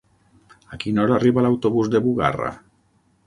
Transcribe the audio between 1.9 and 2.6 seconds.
de Bugarra?